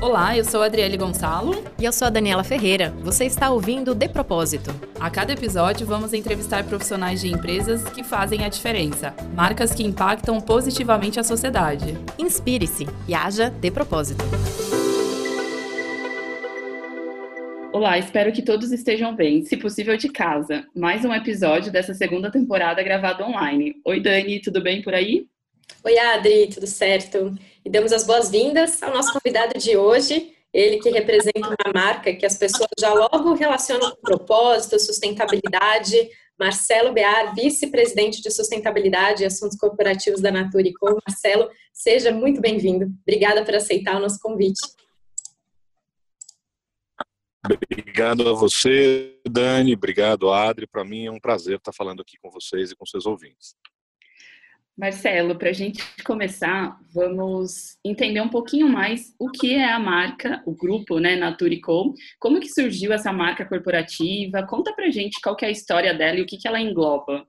[0.00, 1.62] Olá, eu sou a Adriele Gonçalo.
[1.78, 2.92] E eu sou a Daniela Ferreira.
[3.02, 4.70] Você está ouvindo De Propósito.
[4.98, 10.40] A cada episódio, vamos entrevistar profissionais de empresas que fazem a diferença, marcas que impactam
[10.40, 11.96] positivamente a sociedade.
[12.18, 14.24] Inspire-se e haja de propósito.
[17.72, 20.66] Olá, espero que todos estejam bem, se possível de casa.
[20.74, 23.76] Mais um episódio dessa segunda temporada gravado online.
[23.84, 25.28] Oi, Dani, tudo bem por aí?
[25.84, 27.38] Oi, Adri, tudo certo?
[27.68, 32.24] E damos as boas-vindas ao nosso convidado de hoje, ele que representa uma marca que
[32.24, 36.08] as pessoas já logo relacionam com propósito, sustentabilidade.
[36.40, 40.96] Marcelo Bear, vice-presidente de sustentabilidade e assuntos corporativos da Natura Com.
[41.06, 42.86] Marcelo, seja muito bem-vindo.
[43.02, 44.60] Obrigada por aceitar o nosso convite.
[47.44, 49.74] Obrigado a você, Dani.
[49.74, 50.66] Obrigado, Adri.
[50.66, 53.54] Para mim é um prazer estar falando aqui com vocês e com seus ouvintes.
[54.78, 60.40] Marcelo, para a gente começar, vamos entender um pouquinho mais o que é a marca,
[60.46, 61.92] o grupo, né, Naturicom.
[62.20, 64.46] Como que surgiu essa marca corporativa?
[64.46, 66.60] Conta para a gente qual que é a história dela e o que, que ela
[66.60, 67.26] engloba.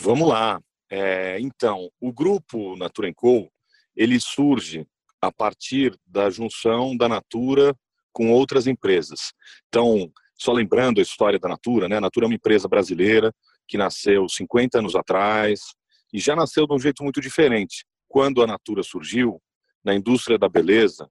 [0.00, 0.58] Vamos lá.
[0.90, 3.52] É, então, o grupo Natura Co,
[3.94, 4.86] ele surge
[5.20, 7.76] a partir da junção da Natura
[8.10, 9.34] com outras empresas.
[9.68, 11.98] Então, só lembrando a história da Natura, né?
[11.98, 13.34] A Natura é uma empresa brasileira
[13.66, 15.60] que nasceu 50 anos atrás,
[16.12, 17.84] e já nasceu de um jeito muito diferente.
[18.08, 19.40] Quando a Natura surgiu,
[19.84, 21.08] na indústria da beleza,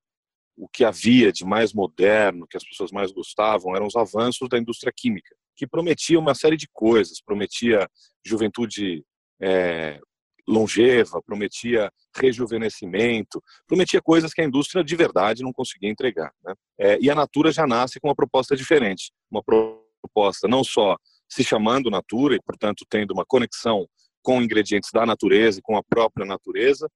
[0.55, 4.57] o que havia de mais moderno, que as pessoas mais gostavam, eram os avanços da
[4.57, 7.87] indústria química, que prometia uma série de coisas, prometia
[8.25, 9.03] juventude
[9.41, 9.99] é,
[10.47, 16.31] longeva, prometia rejuvenescimento, prometia coisas que a indústria de verdade não conseguia entregar.
[16.43, 16.53] Né?
[16.79, 20.95] É, e a Natura já nasce com uma proposta diferente, uma proposta não só
[21.29, 23.87] se chamando Natura e, portanto, tendo uma conexão
[24.27, 26.91] com ingredientes da natureza e com a própria natureza,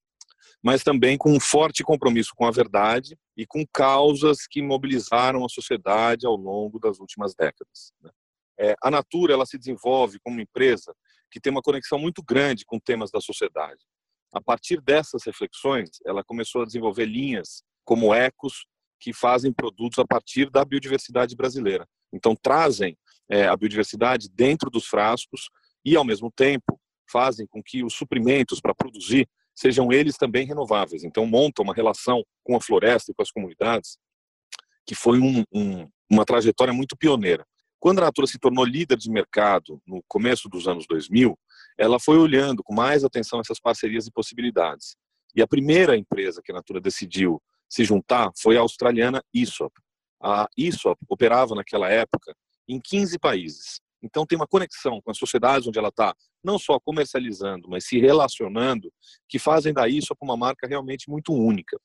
[0.61, 5.47] mas também com um forte compromisso com a verdade e com causas que mobilizaram a
[5.47, 7.93] sociedade ao longo das últimas décadas.
[8.01, 8.11] Né?
[8.59, 10.93] É, a Natura ela se desenvolve como uma empresa
[11.31, 13.79] que tem uma conexão muito grande com temas da sociedade.
[14.33, 18.65] A partir dessas reflexões, ela começou a desenvolver linhas como Ecos,
[18.99, 21.87] que fazem produtos a partir da biodiversidade brasileira.
[22.11, 22.97] Então, trazem
[23.29, 25.49] é, a biodiversidade dentro dos frascos
[25.85, 26.80] e, ao mesmo tempo,
[27.11, 31.03] fazem com que os suprimentos para produzir sejam eles também renováveis.
[31.03, 33.97] Então, monta uma relação com a floresta e com as comunidades
[34.85, 37.45] que foi um, um, uma trajetória muito pioneira.
[37.79, 41.37] Quando a Natura se tornou líder de mercado no começo dos anos 2000,
[41.77, 44.95] ela foi olhando com mais atenção essas parcerias e possibilidades.
[45.35, 49.73] E a primeira empresa que a Natura decidiu se juntar foi a australiana ISOP.
[50.21, 52.35] A ISOP operava naquela época
[52.67, 53.81] em 15 países.
[54.03, 57.99] Então tem uma conexão com as sociedades onde ela está, não só comercializando, mas se
[57.99, 58.91] relacionando,
[59.27, 61.79] que fazem da ISOP uma marca realmente muito única.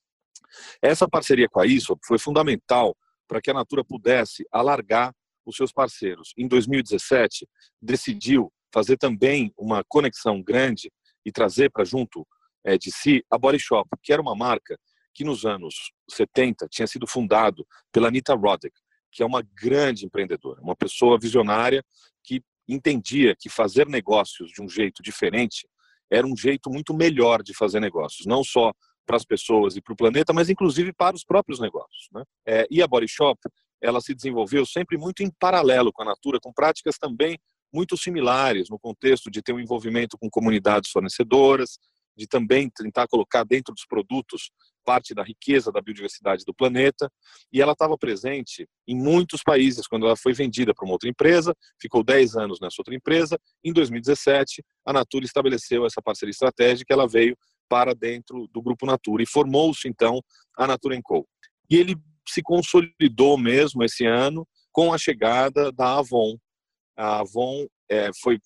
[0.80, 2.96] Essa parceria com a ISOP foi fundamental
[3.28, 5.12] para que a Natura pudesse alargar
[5.44, 6.32] os seus parceiros.
[6.36, 7.46] Em 2017,
[7.80, 10.90] decidiu fazer também uma conexão grande
[11.24, 12.26] e trazer para junto
[12.64, 14.78] é, de si a Body Shop, que era uma marca
[15.14, 18.76] que nos anos 70 tinha sido fundado pela Anita Roddick,
[19.10, 21.82] que é uma grande empreendedora, uma pessoa visionária
[22.68, 25.68] entendia que fazer negócios de um jeito diferente
[26.10, 28.72] era um jeito muito melhor de fazer negócios, não só
[29.04, 32.08] para as pessoas e para o planeta, mas inclusive para os próprios negócios.
[32.12, 32.24] Né?
[32.46, 33.38] É, e a Body Shop,
[33.80, 37.38] ela se desenvolveu sempre muito em paralelo com a Natura, com práticas também
[37.72, 41.78] muito similares no contexto de ter um envolvimento com comunidades fornecedoras,
[42.16, 44.50] de também tentar colocar dentro dos produtos
[44.86, 47.10] parte da riqueza da biodiversidade do planeta,
[47.52, 51.52] e ela estava presente em muitos países quando ela foi vendida para uma outra empresa,
[51.80, 53.36] ficou 10 anos nessa outra empresa.
[53.64, 57.36] Em 2017, a Natura estabeleceu essa parceria estratégica, ela veio
[57.68, 60.22] para dentro do grupo Natura e formou-se então
[60.56, 61.26] a Natura Co.
[61.68, 61.96] E ele
[62.28, 66.36] se consolidou mesmo esse ano com a chegada da Avon.
[66.96, 68.38] A Avon é, foi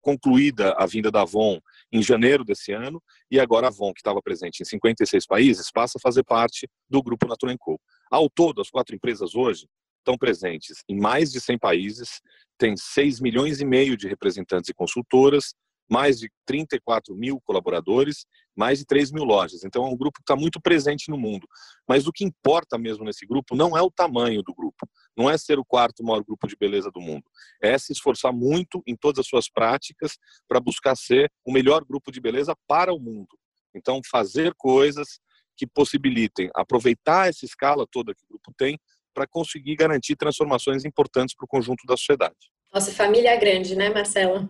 [0.00, 1.60] concluída a vinda da Avon
[1.92, 5.98] em janeiro desse ano, e agora a Avon, que estava presente em 56 países, passa
[5.98, 7.80] a fazer parte do grupo Natura Co.
[8.10, 9.66] Ao todo, as quatro empresas hoje
[9.98, 12.20] estão presentes em mais de 100 países,
[12.58, 15.54] tem 6 milhões e meio de representantes e consultoras,
[15.90, 18.24] mais de 34 mil colaboradores,
[18.56, 19.64] mais de 3 mil lojas.
[19.64, 21.46] Então é um grupo que está muito presente no mundo.
[21.88, 24.88] Mas o que importa mesmo nesse grupo não é o tamanho do grupo,
[25.20, 27.24] não é ser o quarto maior grupo de beleza do mundo,
[27.60, 30.16] é se esforçar muito em todas as suas práticas
[30.48, 33.38] para buscar ser o melhor grupo de beleza para o mundo.
[33.74, 35.20] Então fazer coisas
[35.54, 38.78] que possibilitem aproveitar essa escala toda que o grupo tem
[39.12, 42.50] para conseguir garantir transformações importantes para o conjunto da sociedade.
[42.72, 44.48] Nossa, família grande, né, Marcelo?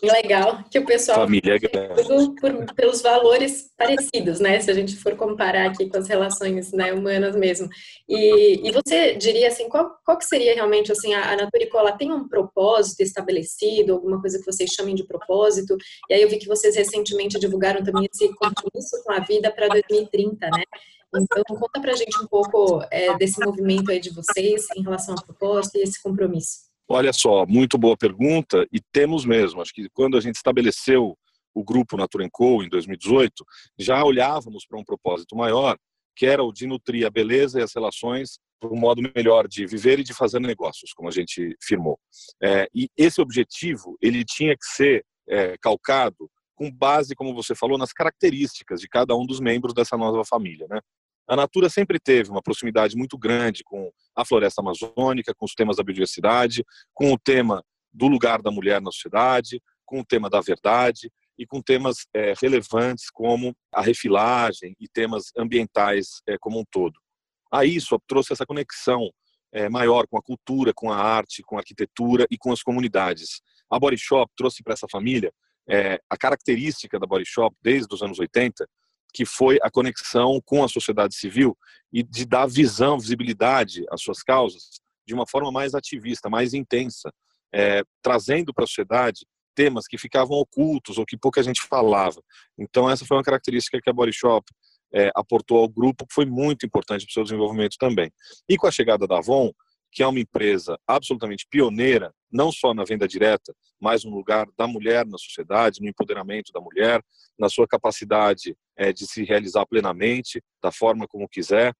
[0.00, 2.00] E legal que o pessoal família grande.
[2.00, 4.60] tudo por, pelos valores parecidos, né?
[4.60, 7.68] Se a gente for comparar aqui com as relações né, humanas mesmo.
[8.08, 12.12] E, e você diria assim, qual, qual que seria realmente assim a, a Naturicola tem
[12.12, 15.76] um propósito estabelecido, alguma coisa que vocês chamem de propósito?
[16.08, 19.66] E aí eu vi que vocês recentemente divulgaram também esse compromisso com a vida para
[19.66, 20.62] 2030, né?
[21.14, 25.24] Então, conta pra gente um pouco é, desse movimento aí de vocês em relação ao
[25.24, 26.65] propósito e esse compromisso.
[26.88, 29.60] Olha só, muito boa pergunta e temos mesmo.
[29.60, 31.16] Acho que quando a gente estabeleceu
[31.52, 33.44] o grupo Natura Co em 2018,
[33.78, 35.76] já olhávamos para um propósito maior,
[36.14, 39.66] que era o de nutrir a beleza e as relações para um modo melhor de
[39.66, 41.98] viver e de fazer negócios, como a gente firmou.
[42.42, 47.76] É, e esse objetivo ele tinha que ser é, calcado com base, como você falou,
[47.76, 50.80] nas características de cada um dos membros dessa nova família, né?
[51.28, 55.76] A Natura sempre teve uma proximidade muito grande com a floresta amazônica, com os temas
[55.76, 56.64] da biodiversidade,
[56.94, 61.46] com o tema do lugar da mulher na sociedade, com o tema da verdade e
[61.46, 66.98] com temas é, relevantes como a refilagem e temas ambientais é, como um todo.
[67.50, 69.10] A isso trouxe essa conexão
[69.52, 73.40] é, maior com a cultura, com a arte, com a arquitetura e com as comunidades.
[73.70, 75.32] A Body Shop trouxe para essa família
[76.08, 78.68] a característica da Body Shop desde os anos 80
[79.16, 81.56] que foi a conexão com a sociedade civil
[81.90, 84.68] e de dar visão, visibilidade às suas causas
[85.06, 87.10] de uma forma mais ativista, mais intensa,
[87.50, 92.20] é, trazendo para a sociedade temas que ficavam ocultos ou que pouca gente falava.
[92.58, 94.44] Então essa foi uma característica que a Body Shop
[94.92, 98.12] é, aportou ao grupo que foi muito importante para o seu desenvolvimento também.
[98.46, 99.50] E com a chegada da Avon,
[99.96, 104.66] que é uma empresa absolutamente pioneira, não só na venda direta, mas no lugar da
[104.66, 107.02] mulher na sociedade, no empoderamento da mulher,
[107.38, 111.72] na sua capacidade é, de se realizar plenamente, da forma como quiser.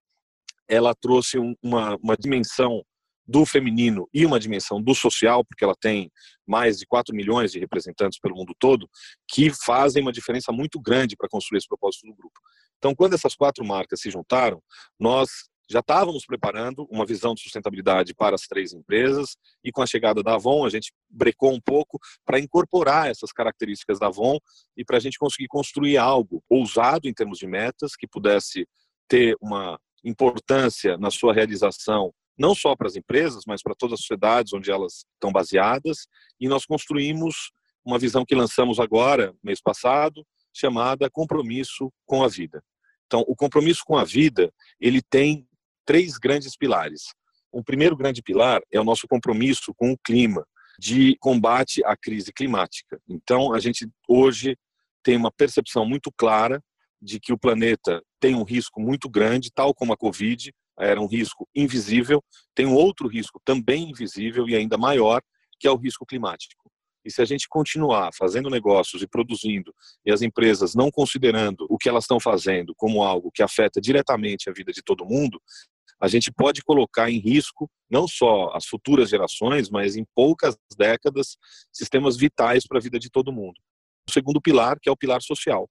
[0.67, 2.83] Ela trouxe uma, uma dimensão
[3.27, 6.11] do feminino e uma dimensão do social, porque ela tem
[6.43, 8.89] mais de 4 milhões de representantes pelo mundo todo,
[9.29, 12.39] que fazem uma diferença muito grande para construir esse propósito do grupo.
[12.79, 14.59] Então, quando essas quatro marcas se juntaram,
[14.99, 15.29] nós
[15.69, 20.23] já estávamos preparando uma visão de sustentabilidade para as três empresas e com a chegada
[20.23, 24.37] da Avon a gente brecou um pouco para incorporar essas características da Avon
[24.75, 28.67] e para a gente conseguir construir algo ousado em termos de metas que pudesse
[29.07, 34.01] ter uma importância na sua realização não só para as empresas, mas para todas as
[34.01, 36.07] sociedades onde elas estão baseadas
[36.39, 37.51] e nós construímos
[37.83, 40.23] uma visão que lançamos agora, mês passado,
[40.53, 42.61] chamada Compromisso com a Vida.
[43.07, 45.46] Então, o compromisso com a vida, ele tem
[45.87, 47.13] três grandes pilares.
[47.51, 50.45] O primeiro grande pilar é o nosso compromisso com o clima,
[50.77, 52.99] de combate à crise climática.
[53.09, 54.55] Então, a gente hoje
[55.01, 56.61] tem uma percepção muito clara
[57.01, 61.07] de que o planeta tem um risco muito grande, tal como a Covid era um
[61.07, 62.23] risco invisível,
[62.53, 65.21] tem um outro risco também invisível e ainda maior,
[65.59, 66.69] que é o risco climático.
[67.03, 69.73] E se a gente continuar fazendo negócios e produzindo,
[70.05, 74.49] e as empresas não considerando o que elas estão fazendo como algo que afeta diretamente
[74.49, 75.41] a vida de todo mundo,
[75.99, 81.37] a gente pode colocar em risco não só as futuras gerações, mas em poucas décadas,
[81.71, 83.55] sistemas vitais para a vida de todo mundo.
[84.07, 85.69] O segundo pilar, que é o pilar social,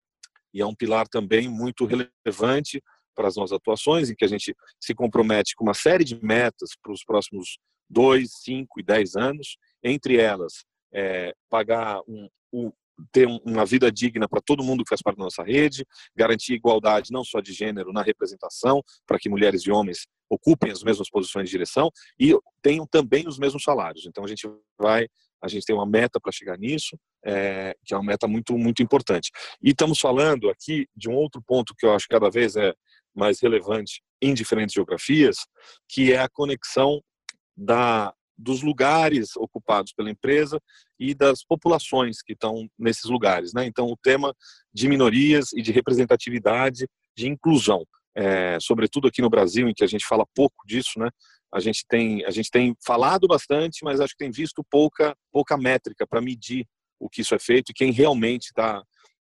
[0.53, 2.83] e é um pilar também muito relevante
[3.15, 6.71] para as nossas atuações, em que a gente se compromete com uma série de metas
[6.83, 7.59] para os próximos
[7.89, 12.73] dois, cinco e dez anos, entre elas é, pagar um, um,
[13.13, 15.85] ter uma vida digna para todo mundo que faz parte da nossa rede,
[16.15, 20.83] garantir igualdade não só de gênero na representação, para que mulheres e homens ocupem as
[20.83, 24.07] mesmas posições de direção e tenham também os mesmos salários.
[24.07, 24.49] Então a gente
[24.79, 25.07] vai,
[25.43, 28.83] a gente tem uma meta para chegar nisso, é, que é uma meta muito muito
[28.83, 29.31] importante.
[29.63, 32.73] E estamos falando aqui de um outro ponto que eu acho que cada vez é
[33.15, 35.37] mais relevante em diferentes geografias,
[35.89, 37.01] que é a conexão
[37.57, 40.61] da dos lugares ocupados pela empresa
[40.99, 43.53] e das populações que estão nesses lugares.
[43.53, 43.67] Né?
[43.67, 44.35] Então, o tema
[44.73, 46.87] de minorias e de representatividade,
[47.17, 47.85] de inclusão,
[48.15, 51.11] é, sobretudo aqui no Brasil, em que a gente fala pouco disso, né?
[51.53, 55.57] a gente tem a gente tem falado bastante, mas acho que tem visto pouca pouca
[55.57, 56.67] métrica para medir
[56.99, 58.83] o que isso é feito e quem realmente está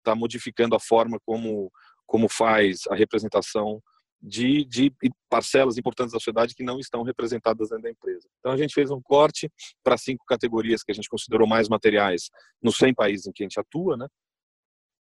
[0.03, 1.71] tá modificando a forma como
[2.07, 3.81] como faz a representação
[4.23, 4.95] de, de
[5.29, 8.29] parcelas importantes da sociedade que não estão representadas dentro da empresa.
[8.39, 9.51] Então a gente fez um corte
[9.83, 12.31] para cinco categorias que a gente considerou mais materiais
[12.63, 14.07] nos 100 países em que a gente atua, né?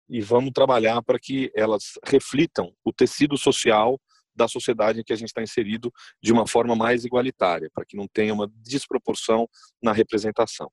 [0.08, 4.00] E vamos trabalhar para que elas reflitam o tecido social
[4.34, 7.96] da sociedade em que a gente está inserido de uma forma mais igualitária, para que
[7.96, 9.46] não tenha uma desproporção
[9.82, 10.70] na representação.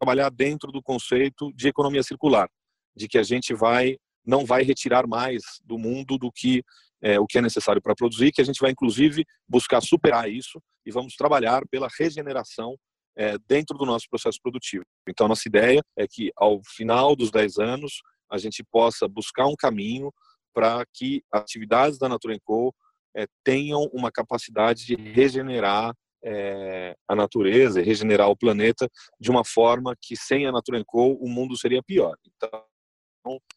[0.00, 2.48] Trabalhar dentro do conceito de economia circular,
[2.96, 6.62] de que a gente vai não vai retirar mais do mundo do que
[7.02, 10.60] é, o que é necessário para produzir, que a gente vai inclusive buscar superar isso
[10.84, 12.76] e vamos trabalhar pela regeneração
[13.16, 14.84] é, dentro do nosso processo produtivo.
[15.08, 19.56] Então, nossa ideia é que, ao final dos 10 anos, a gente possa buscar um
[19.56, 20.12] caminho
[20.54, 22.74] para que atividades da Natura Co
[23.16, 28.86] é, tenham uma capacidade de regenerar é, a natureza regenerar o planeta
[29.18, 32.14] de uma forma que sem a Natura Co o mundo seria pior.
[32.26, 32.64] Então,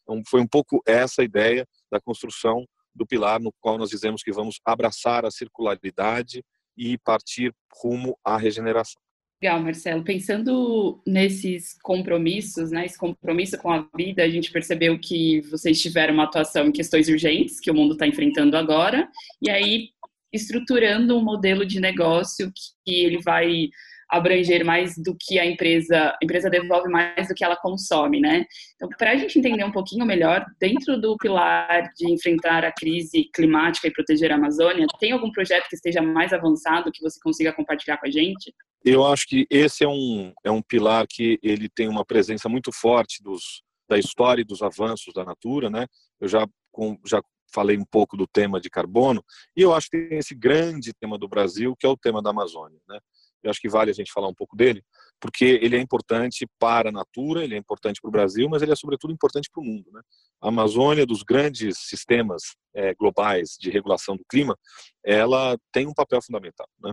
[0.04, 4.22] então, foi um pouco essa a ideia da construção do pilar no qual nós dizemos
[4.22, 6.42] que vamos abraçar a circularidade
[6.76, 9.00] e partir rumo à regeneração.
[9.42, 10.02] Legal, Marcelo.
[10.02, 16.14] Pensando nesses compromissos, né, esse compromisso com a vida, a gente percebeu que vocês tiveram
[16.14, 19.06] uma atuação em questões urgentes que o mundo está enfrentando agora,
[19.42, 19.90] e aí
[20.32, 22.50] estruturando um modelo de negócio
[22.84, 23.68] que ele vai
[24.10, 28.44] abranger mais do que a empresa, a empresa devolve mais do que ela consome, né?
[28.76, 33.30] Então, para a gente entender um pouquinho melhor, dentro do pilar de enfrentar a crise
[33.34, 37.52] climática e proteger a Amazônia, tem algum projeto que esteja mais avançado que você consiga
[37.52, 38.54] compartilhar com a gente?
[38.84, 42.70] Eu acho que esse é um, é um pilar que ele tem uma presença muito
[42.70, 45.86] forte dos, da história e dos avanços da Natura, né?
[46.20, 47.22] Eu já, com, já
[47.54, 49.24] falei um pouco do tema de carbono,
[49.56, 52.30] e eu acho que tem esse grande tema do Brasil, que é o tema da
[52.30, 52.98] Amazônia, né?
[53.44, 54.82] Eu acho que vale a gente falar um pouco dele,
[55.20, 58.72] porque ele é importante para a Natura, ele é importante para o Brasil, mas ele
[58.72, 59.90] é sobretudo importante para o mundo.
[59.92, 60.00] Né?
[60.40, 64.58] A Amazônia, dos grandes sistemas é, globais de regulação do clima,
[65.04, 66.66] ela tem um papel fundamental.
[66.82, 66.92] Né?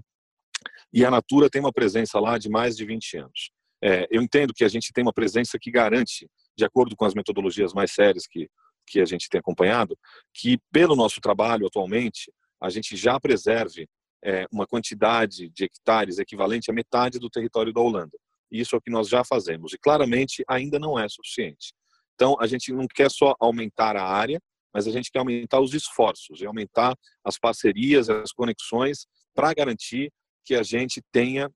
[0.94, 3.52] E a Natura tem uma presença lá de mais de 20 anos.
[3.84, 7.14] É, eu entendo que a gente tem uma presença que garante, de acordo com as
[7.14, 8.48] metodologias mais sérias que,
[8.86, 9.98] que a gente tem acompanhado,
[10.34, 12.32] que pelo nosso trabalho atualmente,
[12.62, 13.88] a gente já preserve
[14.24, 18.18] é, uma quantidade de hectares equivalente à metade do território da Holanda.
[18.52, 21.74] Isso é o que nós já fazemos e claramente ainda não é suficiente.
[22.16, 24.40] Então, a gente não quer só aumentar a área,
[24.74, 30.12] mas a gente quer aumentar os esforços e aumentar as parcerias, as conexões para garantir
[30.46, 31.50] que a gente tenha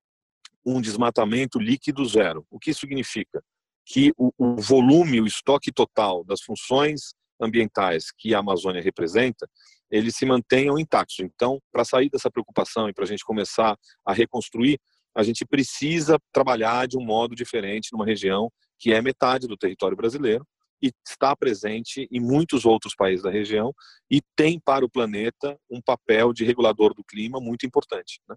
[0.65, 2.45] um desmatamento líquido zero.
[2.49, 3.43] O que significa?
[3.85, 9.47] Que o, o volume, o estoque total das funções ambientais que a Amazônia representa,
[9.95, 11.19] eles se mantenham intactos.
[11.19, 14.77] Então, para sair dessa preocupação e para a gente começar a reconstruir,
[15.15, 19.95] a gente precisa trabalhar de um modo diferente numa região que é metade do território
[19.95, 20.45] brasileiro
[20.83, 23.73] e está presente em muitos outros países da região
[24.11, 28.19] e tem para o planeta um papel de regulador do clima muito importante.
[28.27, 28.35] Né?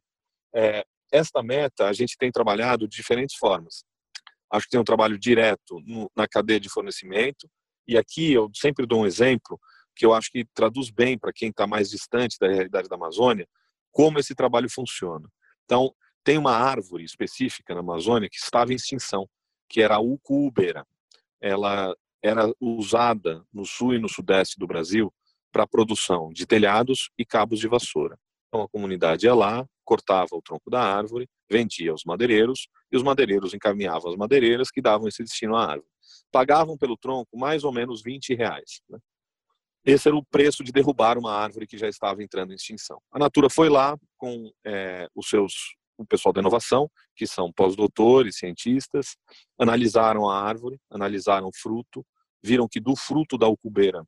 [0.54, 3.82] É, esta meta a gente tem trabalhado de diferentes formas.
[4.52, 7.48] Acho que tem um trabalho direto no, na cadeia de fornecimento,
[7.86, 9.58] e aqui eu sempre dou um exemplo
[9.98, 13.48] que eu acho que traduz bem para quem está mais distante da realidade da Amazônia
[13.90, 15.28] como esse trabalho funciona.
[15.64, 19.28] Então, tem uma árvore específica na Amazônia que estava em extinção,
[19.68, 20.86] que era a ucuubera.
[21.40, 25.12] Ela era usada no sul e no sudeste do Brasil
[25.52, 28.16] para a produção de telhados e cabos de vassoura.
[28.48, 33.02] Então, a comunidade ia lá, cortava o tronco da árvore, vendia aos madeireiros e os
[33.02, 35.90] madeireiros encaminhavam as madeireiras que davam esse destino à árvore.
[36.30, 38.80] Pagavam pelo tronco mais ou menos 20 reais.
[38.88, 38.98] Né?
[39.88, 43.00] Esse era o preço de derrubar uma árvore que já estava entrando em extinção.
[43.10, 45.54] A Natura foi lá com é, os seus,
[45.96, 49.16] o pessoal da inovação, que são pós-doutores, cientistas,
[49.58, 52.04] analisaram a árvore, analisaram o fruto,
[52.42, 54.04] viram que do fruto da ucubeira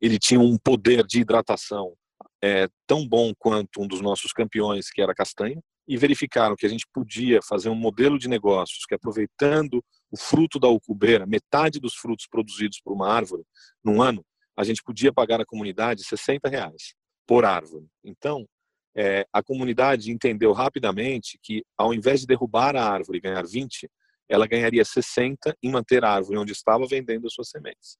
[0.00, 1.94] ele tinha um poder de hidratação
[2.42, 6.66] é, tão bom quanto um dos nossos campeões, que era a castanha, e verificaram que
[6.66, 11.78] a gente podia fazer um modelo de negócios que, aproveitando o fruto da ucubeira, metade
[11.78, 13.44] dos frutos produzidos por uma árvore
[13.84, 14.24] num ano,
[14.58, 16.92] a gente podia pagar à comunidade 60 reais
[17.24, 17.86] por árvore.
[18.02, 18.44] Então,
[18.96, 23.88] é, a comunidade entendeu rapidamente que, ao invés de derrubar a árvore e ganhar 20,
[24.28, 27.96] ela ganharia 60 em manter a árvore onde estava vendendo as suas sementes.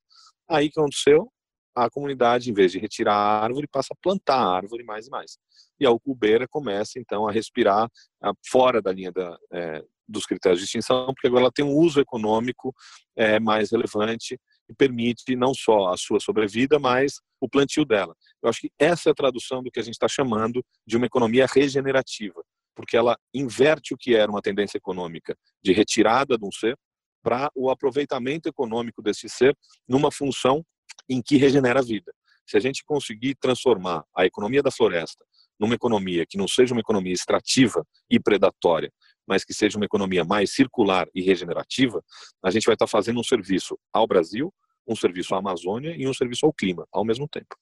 [0.51, 1.31] Aí que aconteceu?
[1.77, 5.11] A comunidade, em vez de retirar a árvore, passa a plantar a árvore mais e
[5.11, 5.39] mais.
[5.79, 7.89] E a ucubeira começa, então, a respirar
[8.21, 11.77] a, fora da linha da, é, dos critérios de extinção, porque agora ela tem um
[11.77, 12.75] uso econômico
[13.15, 14.37] é, mais relevante
[14.69, 18.15] que permite não só a sua sobrevida, mas o plantio dela.
[18.43, 21.07] Eu acho que essa é a tradução do que a gente está chamando de uma
[21.07, 22.43] economia regenerativa,
[22.77, 26.77] porque ela inverte o que era uma tendência econômica de retirada de um ser
[27.23, 29.57] para o aproveitamento econômico desse ser
[29.89, 30.63] numa função
[31.09, 32.13] em que regenera a vida.
[32.47, 35.25] Se a gente conseguir transformar a economia da floresta
[35.59, 38.93] numa economia que não seja uma economia extrativa e predatória,
[39.29, 42.03] mas que seja uma economia mais circular e regenerativa,
[42.43, 44.53] a gente vai estar fazendo um serviço ao Brasil,
[44.87, 47.55] um serviço à Amazônia e um serviço ao clima ao mesmo tempo.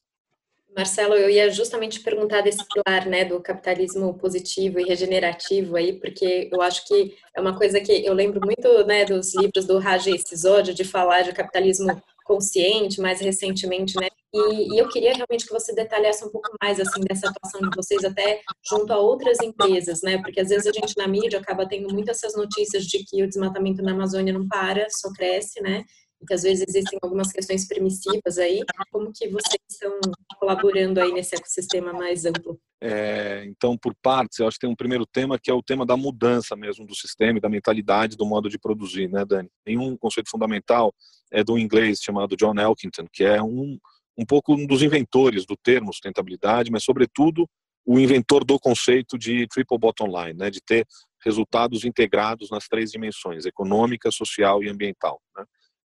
[0.77, 6.51] Marcelo, eu ia justamente perguntar desse pilar, né, do capitalismo positivo e regenerativo aí, porque
[6.53, 10.05] eu acho que é uma coisa que eu lembro muito, né, dos livros do Raj
[10.27, 14.09] Sisodia de falar de capitalismo consciente mais recentemente, né?
[14.35, 17.75] E, e, eu queria realmente que você detalhasse um pouco mais assim dessa atuação de
[17.75, 20.19] vocês até junto a outras empresas, né?
[20.19, 23.29] Porque às vezes a gente na mídia acaba tendo muitas essas notícias de que o
[23.29, 25.85] desmatamento na Amazônia não para, só cresce, né?
[26.27, 28.63] Que às vezes existem algumas questões permissivas aí.
[28.91, 29.99] Como que vocês estão
[30.39, 32.59] colaborando aí nesse ecossistema mais amplo?
[32.81, 35.87] É, então, por partes, eu acho que tem um primeiro tema que é o tema
[35.87, 39.49] da mudança mesmo do sistema e da mentalidade, do modo de produzir, né, Dani?
[39.65, 40.93] Tem um conceito fundamental
[41.33, 43.79] é do inglês chamado John Elkington, que é um
[44.19, 47.47] um pouco um dos inventores do termo sustentabilidade, mas sobretudo
[47.85, 50.87] o inventor do conceito de triple bottom line, né, de ter
[51.25, 55.21] resultados integrados nas três dimensões, econômica, social e ambiental.
[55.37, 55.45] Né.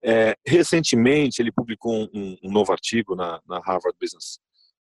[0.06, 4.38] É, recentemente, ele publicou um, um novo artigo na, na Harvard Business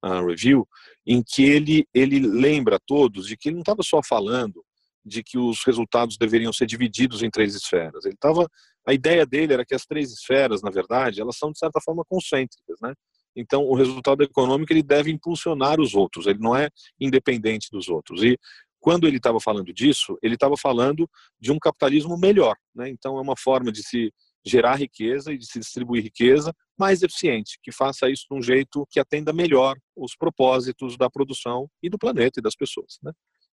[0.05, 0.67] uh, Review,
[1.07, 4.65] em que ele, ele lembra a todos de que ele não estava só falando
[5.05, 8.05] de que os resultados deveriam ser divididos em três esferas.
[8.05, 8.49] Ele estava,
[8.87, 12.05] a ideia dele era que as três esferas, na verdade, elas são de certa forma
[12.05, 12.93] concêntricas, né?
[13.35, 16.69] Então, o resultado econômico ele deve impulsionar os outros, ele não é
[17.01, 18.23] independente dos outros.
[18.23, 18.37] E
[18.79, 21.09] quando ele estava falando disso, ele estava falando
[21.41, 22.57] de um capitalismo melhor.
[22.75, 22.91] Né?
[22.91, 24.13] Então, é uma forma de se
[24.45, 28.87] gerar riqueza e de se distribuir riqueza mais eficiente, que faça isso de um jeito
[28.91, 32.99] que atenda melhor os propósitos da produção e do planeta e das pessoas.
[33.03, 33.13] Né?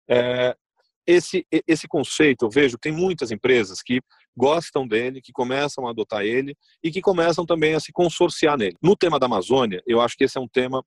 [0.09, 0.57] É,
[1.07, 4.01] esse, esse conceito, eu vejo, tem muitas empresas que
[4.37, 8.77] gostam dele, que começam a adotar ele e que começam também a se consorciar nele.
[8.83, 10.85] No tema da Amazônia, eu acho que esse é um tema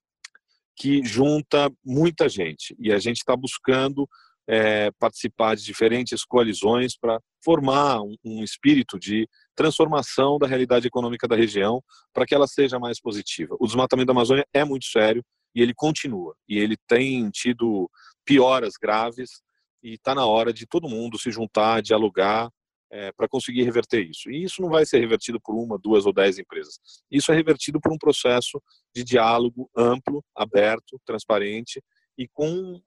[0.76, 4.08] que junta muita gente e a gente está buscando
[4.48, 9.28] é, participar de diferentes coalizões para formar um, um, espírito de
[9.60, 13.58] transformação da realidade econômica da região para que ela seja mais positiva.
[13.60, 15.22] O desmatamento da Amazônia é muito sério
[15.54, 17.92] e ele continua e ele tem tido
[18.24, 19.42] pioras graves
[19.84, 22.50] e está na hora de todo mundo se juntar, dialogar
[22.90, 24.32] é, para conseguir reverter isso.
[24.32, 26.80] E isso não vai ser revertido por uma, duas ou dez empresas.
[27.12, 28.64] Isso é revertido por um processo
[28.96, 31.84] de diálogo amplo, aberto, transparente
[32.18, 32.82] e com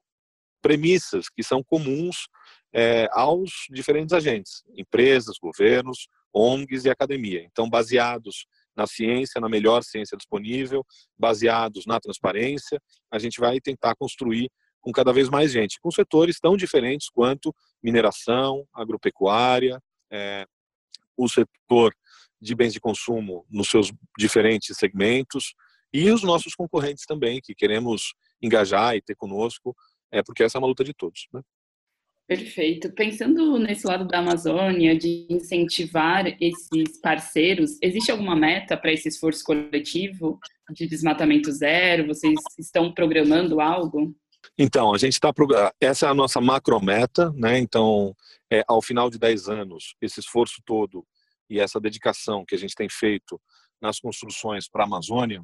[0.59, 2.27] premissas que são comuns
[2.73, 7.43] é, aos diferentes agentes, empresas, governos, ONGs e academia.
[7.43, 10.83] Então, baseados na ciência, na melhor ciência disponível,
[11.17, 14.49] baseados na transparência, a gente vai tentar construir
[14.81, 19.79] com cada vez mais gente, com setores tão diferentes quanto mineração, agropecuária,
[20.11, 20.45] é,
[21.15, 21.95] o setor
[22.41, 25.53] de bens de consumo nos seus diferentes segmentos
[25.93, 29.75] e os nossos concorrentes também, que queremos engajar e ter conosco,
[30.11, 31.27] é porque essa é uma luta de todos.
[31.31, 31.41] Né?
[32.25, 32.91] Perfeito.
[32.93, 39.43] Pensando nesse lado da Amazônia, de incentivar esses parceiros, existe alguma meta para esse esforço
[39.43, 40.39] coletivo
[40.71, 42.07] de desmatamento zero?
[42.07, 44.15] Vocês estão programando algo?
[44.57, 45.33] Então, a gente está.
[45.81, 47.57] Essa é a nossa macrometa, né?
[47.59, 48.15] Então,
[48.51, 51.05] é, ao final de 10 anos, esse esforço todo
[51.49, 53.39] e essa dedicação que a gente tem feito
[53.81, 55.43] nas construções para a Amazônia,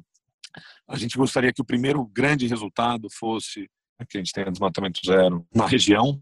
[0.88, 3.68] a gente gostaria que o primeiro grande resultado fosse
[4.08, 6.20] que a gente tenha desmatamento zero na região.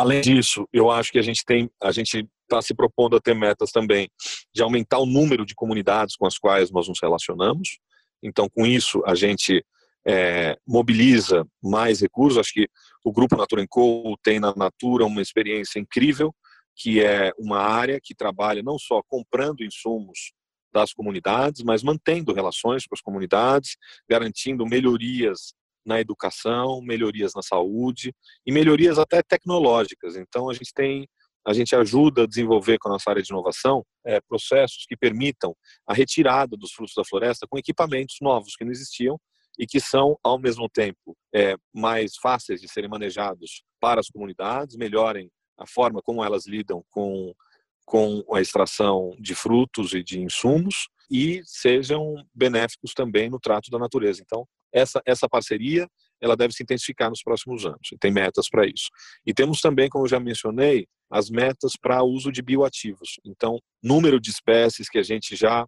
[0.00, 3.34] Além disso, eu acho que a gente tem, a gente está se propondo a ter
[3.34, 4.08] metas também
[4.54, 7.78] de aumentar o número de comunidades com as quais nós nos relacionamos.
[8.22, 9.62] Então, com isso, a gente
[10.06, 12.38] é, mobiliza mais recursos.
[12.38, 12.66] Acho que
[13.04, 16.34] o Grupo Natura Co tem na Natura uma experiência incrível,
[16.74, 20.32] que é uma área que trabalha não só comprando insumos
[20.72, 23.76] das comunidades, mas mantendo relações com as comunidades,
[24.08, 25.52] garantindo melhorias
[25.84, 28.12] na educação, melhorias na saúde
[28.46, 30.16] e melhorias até tecnológicas.
[30.16, 31.08] Então a gente tem
[31.46, 35.54] a gente ajuda a desenvolver com a nossa área de inovação é, processos que permitam
[35.86, 39.18] a retirada dos frutos da floresta com equipamentos novos que não existiam
[39.58, 44.76] e que são, ao mesmo tempo, é, mais fáceis de serem manejados para as comunidades,
[44.76, 47.34] melhorem a forma como elas lidam com,
[47.84, 53.78] com a extração de frutos e de insumos e sejam benéficos também no trato da
[53.78, 54.22] natureza.
[54.22, 55.88] Então, essa, essa parceria
[56.20, 58.90] ela deve se intensificar nos próximos anos, e tem metas para isso.
[59.26, 63.18] E temos também, como eu já mencionei, as metas para uso de bioativos.
[63.24, 65.66] Então, número de espécies que a gente já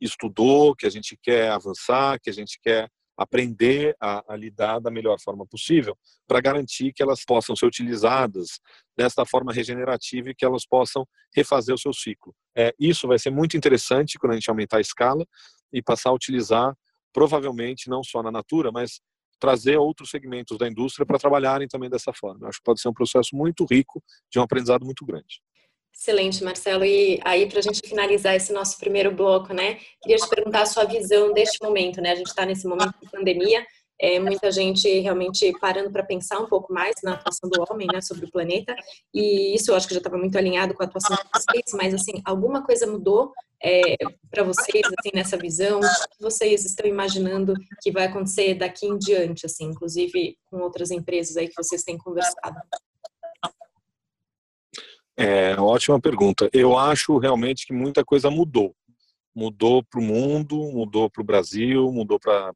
[0.00, 4.90] estudou, que a gente quer avançar, que a gente quer aprender a, a, lidar da
[4.90, 5.96] melhor forma possível
[6.26, 8.60] para garantir que elas possam ser utilizadas
[8.96, 12.34] desta forma regenerativa e que elas possam refazer o seu ciclo.
[12.54, 15.24] É, isso vai ser muito interessante quando a gente aumentar a escala
[15.72, 16.76] e passar a utilizar,
[17.16, 19.00] provavelmente, não só na natura, mas
[19.40, 22.46] trazer outros segmentos da indústria para trabalharem também dessa forma.
[22.46, 25.40] acho que pode ser um processo muito rico, de um aprendizado muito grande.
[25.94, 26.84] Excelente, Marcelo.
[26.84, 29.78] E aí, para a gente finalizar esse nosso primeiro bloco, né?
[30.02, 32.12] Queria te perguntar a sua visão deste momento, né?
[32.12, 33.66] A gente está nesse momento de pandemia
[34.00, 38.00] é, muita gente realmente parando para pensar um pouco mais na atuação do homem, né,
[38.00, 38.74] sobre o planeta,
[39.12, 41.94] e isso eu acho que já estava muito alinhado com a atuação de vocês, mas
[41.94, 43.32] assim, alguma coisa mudou
[43.62, 43.96] é,
[44.30, 45.80] para vocês, assim, nessa visão?
[45.80, 50.90] O que vocês estão imaginando que vai acontecer daqui em diante, assim, inclusive com outras
[50.90, 52.56] empresas aí que vocês têm conversado?
[55.16, 56.48] É, ótima pergunta.
[56.52, 58.74] Eu acho realmente que muita coisa mudou.
[59.36, 62.54] Mudou para o mundo, mudou para o Brasil, mudou para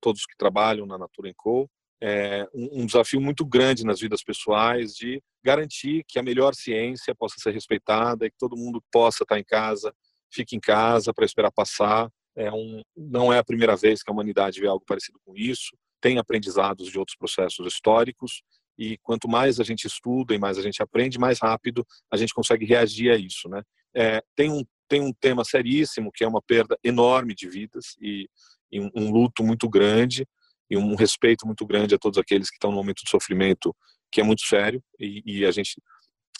[0.00, 1.68] todos que trabalham na Natura Co.
[2.00, 7.14] É um, um desafio muito grande nas vidas pessoais de garantir que a melhor ciência
[7.14, 9.94] possa ser respeitada e que todo mundo possa estar em casa,
[10.32, 12.08] fique em casa para esperar passar.
[12.34, 15.76] É um, não é a primeira vez que a humanidade vê algo parecido com isso.
[16.00, 18.42] Tem aprendizados de outros processos históricos
[18.78, 22.32] e quanto mais a gente estuda e mais a gente aprende, mais rápido a gente
[22.32, 23.62] consegue reagir a isso, né?
[23.94, 28.28] É, tem um tem um tema seríssimo que é uma perda enorme de vidas e,
[28.70, 30.26] e um, um, luto muito grande
[30.70, 33.74] e um respeito muito grande a todos aqueles que estão no momento de sofrimento
[34.10, 35.80] que é muito sério e, e a gente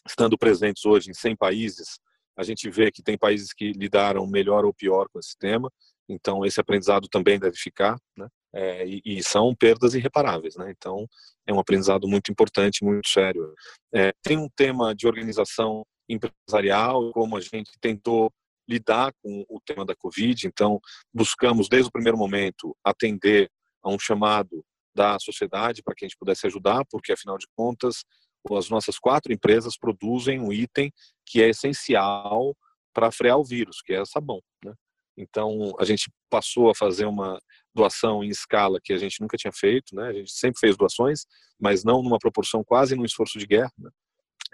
[0.06, 1.98] estando presentes hoje em 100 países
[2.36, 5.70] a gente vê que tem países que lidaram melhor ou pior com esse tema
[6.08, 8.28] então esse aprendizado também deve ficar, né?
[8.56, 10.70] É, e, e, são perdas irreparáveis, né?
[10.70, 11.08] Então
[11.46, 13.52] é um aprendizado muito importante, muito sério.
[13.92, 18.32] É, tem um tema de organização empresarial, como a gente tentou
[18.68, 20.46] lidar com o tema da Covid.
[20.46, 20.80] Então
[21.12, 23.50] buscamos desde o primeiro momento atender
[23.82, 24.64] a um chamado
[24.94, 28.04] da sociedade para que a gente pudesse ajudar, porque afinal de contas
[28.52, 30.92] as nossas quatro empresas produzem um item
[31.24, 32.54] que é essencial
[32.92, 34.40] para frear o vírus, que é sabão.
[34.62, 34.74] Né?
[35.16, 37.38] Então, a gente passou a fazer uma
[37.74, 40.08] doação em escala que a gente nunca tinha feito, né?
[40.08, 41.24] A gente sempre fez doações,
[41.58, 43.72] mas não numa proporção quase num esforço de guerra.
[43.78, 43.90] Né?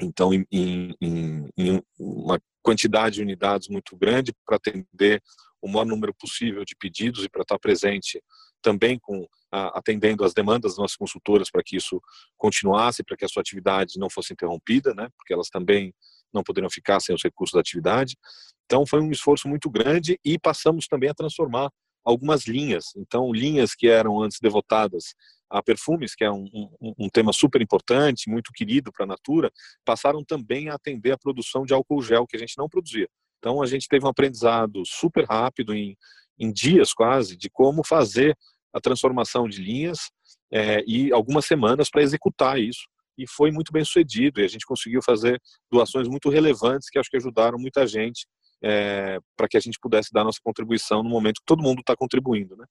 [0.03, 5.23] Então, em, em, em, uma quantidade de unidades muito grande para atender
[5.63, 8.23] o maior número possível de pedidos e para estar presente
[8.63, 12.01] também com atendendo as demandas das nossas consultoras para que isso
[12.37, 15.09] continuasse, para que a sua atividade não fosse interrompida, né?
[15.17, 15.93] Porque elas também
[16.33, 18.17] não poderiam ficar sem os recursos da atividade.
[18.65, 21.71] Então foi um esforço muito grande e passamos também a transformar
[22.05, 22.87] algumas linhas.
[22.97, 25.15] Então linhas que eram antes devotadas
[25.49, 26.45] a perfumes, que é um,
[26.81, 29.51] um, um tema super importante, muito querido para a Natura,
[29.85, 33.09] passaram também a atender a produção de álcool gel que a gente não produzia.
[33.39, 35.97] Então a gente teve um aprendizado super rápido em,
[36.39, 38.37] em dias quase de como fazer
[38.73, 40.11] a transformação de linhas
[40.53, 42.87] é, e algumas semanas para executar isso
[43.19, 47.11] e foi muito bem sucedido e a gente conseguiu fazer doações muito relevantes que acho
[47.11, 48.27] que ajudaram muita gente
[48.63, 51.97] é, para que a gente pudesse dar nossa contribuição no momento que todo mundo está
[51.97, 52.67] contribuindo, né?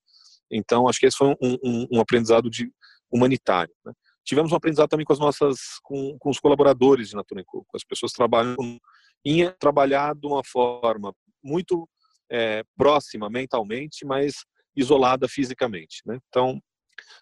[0.50, 2.70] Então acho que esse foi um, um, um aprendizado de
[3.10, 3.74] humanitário.
[3.84, 3.92] Né?
[4.24, 7.84] Tivemos um aprendizado também com as nossas, com, com os colaboradores de Natura com as
[7.84, 8.56] pessoas que trabalham
[9.24, 11.88] em trabalhar de uma forma muito
[12.30, 14.44] é, próxima mentalmente, mas
[14.76, 16.02] isolada fisicamente.
[16.06, 16.18] Né?
[16.28, 16.60] Então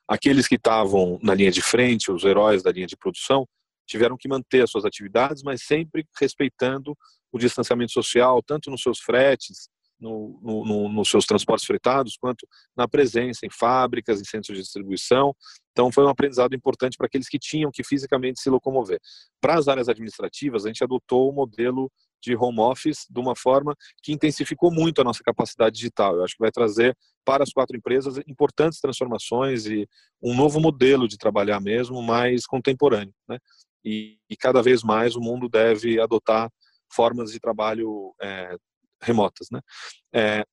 [0.07, 3.47] aqueles que estavam na linha de frente, os heróis da linha de produção,
[3.89, 6.97] tiveram que manter as suas atividades, mas sempre respeitando
[7.33, 9.69] o distanciamento social, tanto nos seus fretes,
[10.01, 12.47] no, no, nos seus transportes fretados, quanto
[12.77, 15.35] na presença em fábricas, em centros de distribuição.
[15.73, 19.01] Então, foi um aprendizado importante para aqueles que tinham que fisicamente se locomover.
[19.41, 23.77] Para as áreas administrativas, a gente adotou o modelo de home office de uma forma
[24.03, 26.17] que intensificou muito a nossa capacidade digital.
[26.17, 29.89] Eu acho que vai trazer para as quatro empresas importantes transformações e
[30.23, 33.15] um novo modelo de trabalhar mesmo, mais contemporâneo.
[33.29, 33.39] Né?
[33.85, 36.51] E, e cada vez mais o mundo deve adotar
[36.93, 38.57] formas de trabalho é,
[39.03, 39.49] remotas.
[39.51, 39.61] Né?
[40.13, 40.45] É,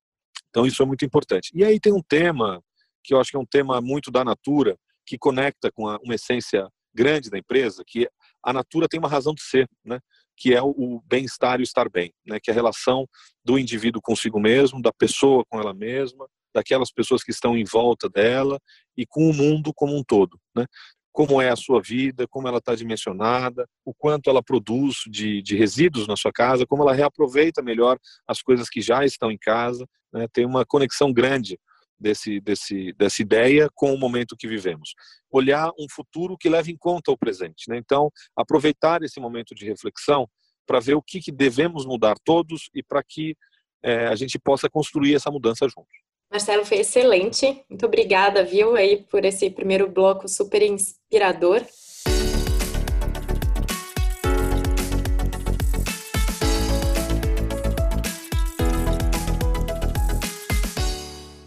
[0.50, 1.52] então isso é muito importante.
[1.54, 2.62] E aí tem um tema
[3.04, 6.16] que eu acho que é um tema muito da Natura, que conecta com a, uma
[6.16, 8.08] essência grande da empresa, que
[8.44, 10.00] a Natura tem uma razão de ser, né?
[10.38, 12.40] que é o bem-estar e o estar bem, né?
[12.42, 13.06] que é a relação
[13.44, 18.10] do indivíduo consigo mesmo, da pessoa com ela mesma, daquelas pessoas que estão em volta
[18.10, 18.60] dela
[18.98, 20.40] e com o mundo como um todo.
[20.56, 20.66] Né?
[21.15, 25.56] Como é a sua vida, como ela está dimensionada, o quanto ela produz de, de,
[25.56, 27.97] resíduos na sua casa, como ela reaproveita melhor
[28.28, 29.88] as coisas que já estão em casa.
[30.12, 30.28] Né?
[30.34, 31.58] Tem uma conexão grande
[31.97, 34.93] desse, desse, dessa ideia com o momento que vivemos.
[35.32, 37.69] Olhar um futuro que leve em conta o presente.
[37.69, 37.78] Né?
[37.78, 40.28] Então, aproveitar esse momento de reflexão
[40.67, 43.38] para ver o que, que devemos mudar todos e para que
[43.82, 46.05] é, a gente possa construir essa mudança juntos.
[46.36, 47.63] Marcelo, foi excelente.
[47.69, 51.65] Muito obrigada, viu, aí por esse primeiro bloco super inspirador.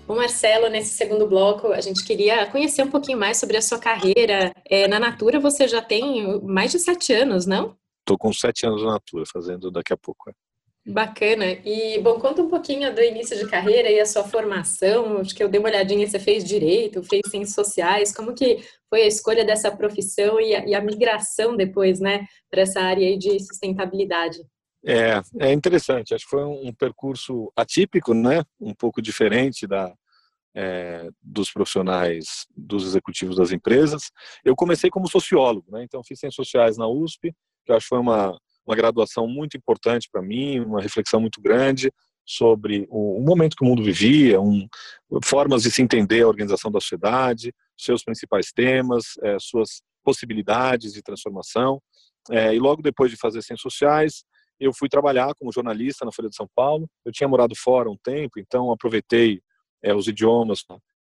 [0.07, 3.79] O Marcelo, nesse segundo bloco, a gente queria conhecer um pouquinho mais sobre a sua
[3.79, 4.55] carreira.
[4.65, 7.77] É, na Natura você já tem mais de sete anos, não?
[8.01, 10.33] Estou com sete anos na Natura, fazendo daqui a pouco.
[10.89, 11.45] Bacana.
[11.67, 15.19] E, bom, conta um pouquinho do início de carreira e a sua formação.
[15.19, 18.11] Acho que eu dei uma olhadinha, você fez direito, fez ciências sociais.
[18.11, 22.63] Como que foi a escolha dessa profissão e a, e a migração depois, né, para
[22.63, 24.39] essa área de sustentabilidade?
[24.83, 26.15] É, é interessante.
[26.15, 28.43] Acho que foi um percurso atípico, né?
[28.59, 29.93] Um pouco diferente da,
[30.57, 34.11] é, dos profissionais, dos executivos das empresas.
[34.43, 35.85] Eu comecei como sociólogo, né?
[35.85, 37.35] Então fiz ciências sociais na USP,
[37.67, 41.41] que eu acho que foi uma uma graduação muito importante para mim, uma reflexão muito
[41.41, 41.91] grande
[42.25, 44.69] sobre o, o, momento que o mundo vivia, um,
[45.25, 51.03] formas de se entender a organização da sociedade, seus principais temas, é, suas possibilidades de
[51.03, 51.81] transformação.
[52.31, 54.25] É, e logo depois de fazer ciências sociais,
[54.61, 56.87] eu fui trabalhar como jornalista na Folha de São Paulo.
[57.07, 59.41] Eu tinha morado fora um tempo, então aproveitei
[59.83, 60.63] é, os idiomas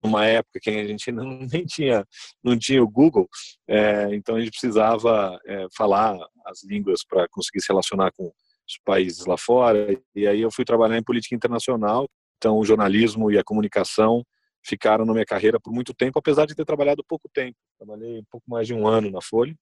[0.03, 2.07] numa época que a gente não, nem tinha
[2.43, 3.29] não tinha o Google,
[3.69, 8.33] é, então a gente precisava é, falar as línguas para conseguir se relacionar com
[8.71, 10.01] os países lá fora.
[10.15, 12.09] E aí eu fui trabalhar em política internacional.
[12.39, 14.25] Então o jornalismo e a comunicação
[14.65, 17.57] ficaram na minha carreira por muito tempo, apesar de ter trabalhado pouco tempo.
[17.79, 19.55] Trabalhei um pouco mais de um ano na Folha.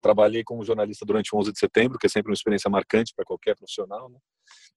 [0.00, 3.24] Trabalhei como jornalista durante o 11 de setembro, que é sempre uma experiência marcante para
[3.24, 4.08] qualquer profissional.
[4.08, 4.18] Né?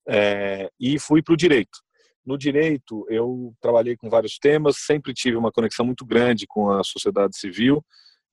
[0.07, 1.79] É, e fui para o direito.
[2.25, 6.83] No direito, eu trabalhei com vários temas, sempre tive uma conexão muito grande com a
[6.83, 7.83] sociedade civil.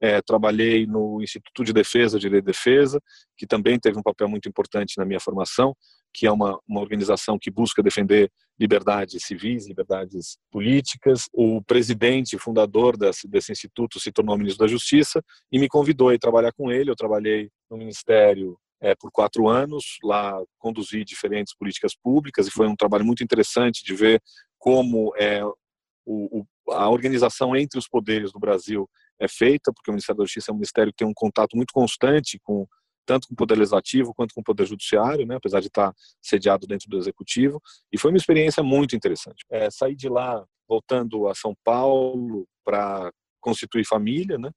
[0.01, 3.01] É, trabalhei no Instituto de Defesa, Direito de Defesa,
[3.37, 5.75] que também teve um papel muito importante na minha formação,
[6.15, 11.29] que é uma, uma organização que busca defender liberdades civis, liberdades políticas.
[11.33, 16.19] O presidente, fundador desse, desse instituto, se tornou ministro da Justiça e me convidou a
[16.19, 16.91] trabalhar com ele.
[16.91, 19.99] Eu trabalhei no Ministério é, por quatro anos.
[20.03, 24.23] Lá conduzi diferentes políticas públicas e foi um trabalho muito interessante de ver
[24.59, 28.89] como é, o, o, a organização entre os poderes do Brasil
[29.21, 31.73] é feita, porque o Ministério da Justiça é um ministério que tem um contato muito
[31.73, 32.67] constante com
[33.05, 36.67] tanto com o poder legislativo quanto com o poder judiciário, né, apesar de estar sediado
[36.67, 37.59] dentro do executivo,
[37.91, 39.47] e foi uma experiência muito interessante.
[39.51, 43.11] É, saí de lá voltando a São Paulo para
[43.41, 44.51] constituir família, né,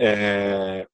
[0.00, 0.84] é,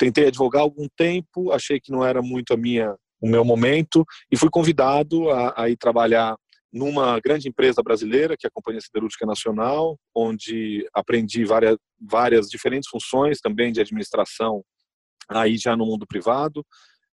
[0.00, 4.36] tentei advogar algum tempo, achei que não era muito a minha, o meu momento e
[4.36, 6.34] fui convidado a, a ir trabalhar
[6.72, 12.88] numa grande empresa brasileira, que é a Companhia Siderúrgica Nacional, onde aprendi várias, várias diferentes
[12.88, 14.64] funções também de administração
[15.28, 16.64] aí já no mundo privado.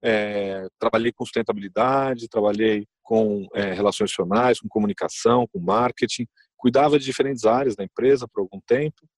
[0.01, 7.05] É, trabalhei com sustentabilidade, trabalhei com é, relações nacionais, com comunicação, com marketing, cuidava de
[7.05, 9.09] diferentes áreas da empresa por algum tempo.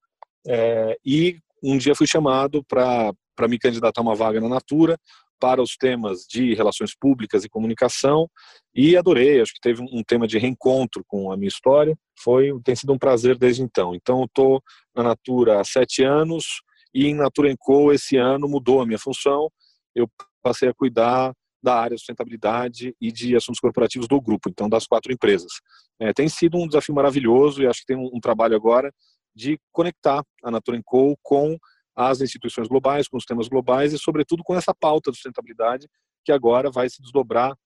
[0.46, 4.98] É, e um dia fui chamado para para me candidatar a uma vaga na Natura
[5.38, 8.28] para os temas de relações públicas e comunicação
[8.74, 12.74] e adorei, acho que teve um tema de reencontro com a minha história, foi tem
[12.74, 13.94] sido um prazer desde então.
[13.94, 14.60] Então estou
[14.92, 16.44] na Natura há sete anos
[16.92, 19.48] e em Natura Co esse ano mudou a minha função,
[19.94, 20.10] eu
[20.42, 24.84] passei a cuidar da área de sustentabilidade e de assuntos corporativos do grupo, então das
[24.84, 25.52] quatro empresas.
[26.00, 28.92] É, tem sido um desafio maravilhoso e acho que tem um, um trabalho agora
[29.32, 31.56] de conectar a Natura Co com
[31.98, 35.88] às instituições globais, com os temas globais e, sobretudo, com essa pauta de sustentabilidade
[36.24, 37.58] que agora vai se desdobrar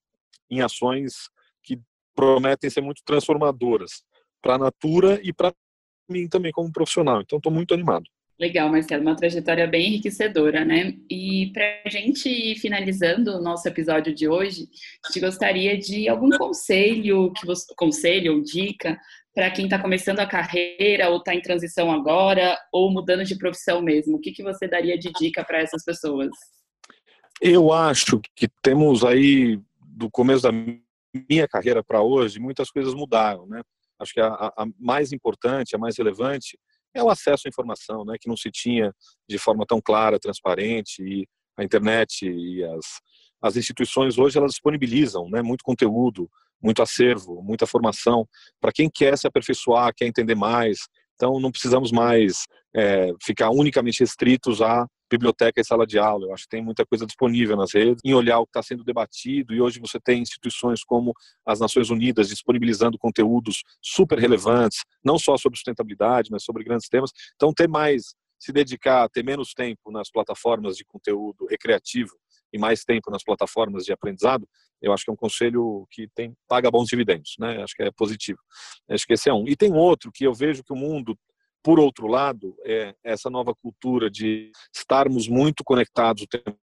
[0.51, 1.29] em ações
[1.63, 1.79] que
[2.15, 4.03] prometem ser muito transformadoras
[4.41, 5.53] para a Natura e para
[6.09, 7.21] mim também como profissional.
[7.21, 8.05] Então, estou muito animado.
[8.41, 10.95] Legal, Marcelo, uma trajetória bem enriquecedora, né?
[11.09, 14.69] E para a gente ir finalizando o nosso episódio de hoje,
[15.13, 18.99] te gostaria de algum conselho, que você, conselho ou dica
[19.35, 23.81] para quem está começando a carreira ou está em transição agora ou mudando de profissão
[23.81, 24.17] mesmo?
[24.17, 26.31] O que, que você daria de dica para essas pessoas?
[27.41, 33.47] Eu acho que temos aí, do começo da minha carreira para hoje, muitas coisas mudaram,
[33.47, 33.63] né?
[33.99, 36.59] Acho que a, a, mais importante, a mais relevante,
[36.95, 38.17] é o acesso à informação, né?
[38.21, 38.93] Que não se tinha
[39.29, 41.27] de forma tão clara, transparente e
[41.57, 42.87] a internet e as,
[43.43, 45.43] as instituições hoje elas disponibilizam, né?
[45.43, 46.29] Muito conteúdo,
[46.63, 48.27] muito acervo, muita formação
[48.61, 50.81] para quem quer se aperfeiçoar, quer entender mais.
[51.15, 56.27] Então, não precisamos mais é, ficar unicamente restritos à biblioteca e sala de aula.
[56.27, 58.83] Eu acho que tem muita coisa disponível nas redes, em olhar o que está sendo
[58.83, 59.55] debatido.
[59.55, 61.13] E hoje você tem instituições como
[61.47, 67.11] as Nações Unidas disponibilizando conteúdos super relevantes, não só sobre sustentabilidade, mas sobre grandes temas.
[67.35, 72.13] Então, ter mais, se dedicar, ter menos tempo nas plataformas de conteúdo recreativo
[72.53, 74.47] e mais tempo nas plataformas de aprendizado,
[74.81, 77.63] eu acho que é um conselho que tem paga bons dividendos, né?
[77.63, 78.41] Acho que é positivo.
[78.91, 79.47] Acho que esse é um.
[79.47, 81.17] E tem outro que eu vejo que o mundo,
[81.63, 86.57] por outro lado, é essa nova cultura de estarmos muito conectados o tempo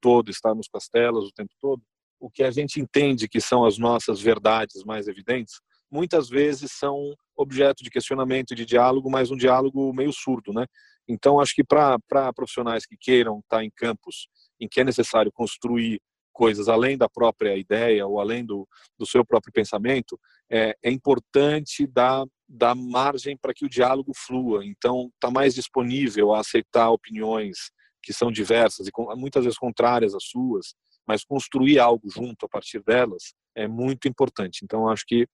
[0.00, 1.82] todo, estarmos com as telas o tempo todo.
[2.20, 7.14] O que a gente entende que são as nossas verdades mais evidentes, muitas vezes são
[7.36, 10.66] objeto de questionamento e de diálogo, mas um diálogo meio surdo, né?
[11.08, 11.98] Então, acho que para
[12.34, 14.28] profissionais que queiram estar em campos
[14.60, 16.00] em que é necessário construir
[16.38, 18.64] coisas além da própria ideia ou além do,
[18.96, 20.16] do seu próprio pensamento,
[20.48, 24.64] é, é importante dar, dar margem para que o diálogo flua.
[24.64, 30.28] Então, está mais disponível a aceitar opiniões que são diversas e muitas vezes contrárias às
[30.28, 34.60] suas, mas construir algo junto a partir delas é muito importante.
[34.62, 35.26] Então, acho que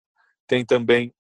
[0.48, 1.12] tem também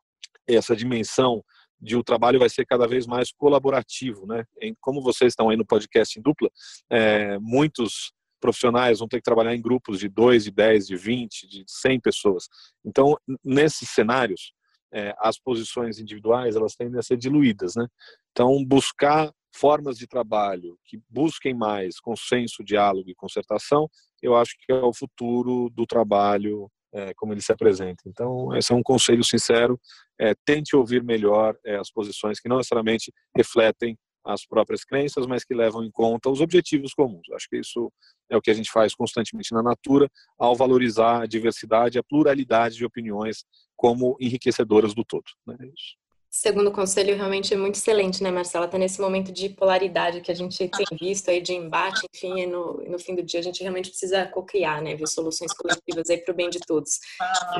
[0.48, 1.44] essa dimensão
[1.78, 4.44] de o trabalho vai ser cada vez mais colaborativo, né?
[4.62, 6.48] Em, como vocês estão aí no podcast em dupla,
[6.90, 11.48] é, muitos profissionais vão ter que trabalhar em grupos de 2, de 10, de 20,
[11.48, 12.44] de 100 pessoas.
[12.84, 14.52] Então, nesses cenários,
[14.92, 17.86] é, as posições individuais elas tendem a ser diluídas, né?
[18.32, 23.88] Então, buscar formas de trabalho que busquem mais consenso, diálogo e concertação,
[24.20, 28.02] eu acho que é o futuro do trabalho é, como ele se apresenta.
[28.06, 29.80] Então, esse é um conselho sincero,
[30.20, 35.44] é, tente ouvir melhor é, as posições que não necessariamente refletem as próprias crenças, mas
[35.44, 37.28] que levam em conta os objetivos comuns.
[37.32, 37.92] Acho que isso
[38.30, 40.08] é o que a gente faz constantemente na Natura,
[40.38, 43.44] ao valorizar a diversidade, a pluralidade de opiniões
[43.76, 45.24] como enriquecedoras do todo.
[45.46, 45.56] Né?
[45.60, 46.04] É isso.
[46.36, 48.64] Segundo conselho, realmente é muito excelente, né, Marcela?
[48.66, 52.82] Está nesse momento de polaridade que a gente tem visto aí, de embate, enfim, no,
[52.88, 56.32] no fim do dia a gente realmente precisa co-criar, né, ver soluções coletivas aí para
[56.32, 56.98] o bem de todos.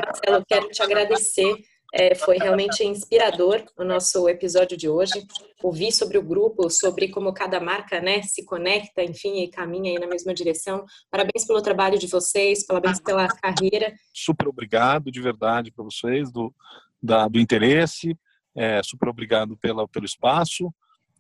[0.05, 1.55] Marcela, eu quero te agradecer,
[1.95, 5.25] é, foi realmente inspirador o nosso episódio de hoje,
[5.63, 10.09] ouvir sobre o grupo, sobre como cada marca, né, se conecta, enfim, e caminha na
[10.09, 10.85] mesma direção.
[11.09, 13.95] Parabéns pelo trabalho de vocês, parabéns pela carreira.
[14.13, 16.53] Super obrigado, de verdade, para vocês, do,
[17.01, 18.19] da, do interesse,
[18.57, 20.75] é, super obrigado pela, pelo espaço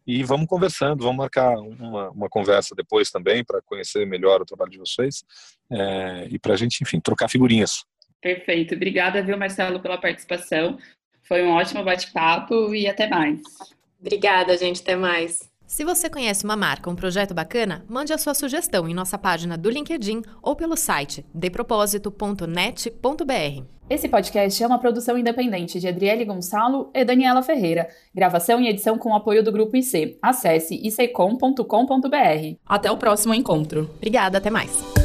[0.05, 4.73] e vamos conversando, vamos marcar uma, uma conversa depois também para conhecer melhor o trabalho
[4.73, 5.23] de vocês
[5.71, 7.85] é, e para a gente, enfim, trocar figurinhas.
[8.25, 8.75] Perfeito.
[8.75, 10.79] Obrigada, viu, Marcelo, pela participação.
[11.29, 13.43] Foi um ótimo bate-papo e até mais.
[14.01, 14.81] Obrigada, gente.
[14.81, 15.41] Até mais.
[15.67, 19.59] Se você conhece uma marca, um projeto bacana, mande a sua sugestão em nossa página
[19.59, 23.65] do LinkedIn ou pelo site depropósito.net.br.
[23.91, 27.89] Esse podcast é uma produção independente de Adriele Gonçalo e Daniela Ferreira.
[28.15, 30.19] Gravação e edição com apoio do Grupo IC.
[30.23, 32.57] Acesse icom.com.br.
[32.65, 33.91] Até o próximo encontro.
[33.99, 35.04] Obrigada, até mais.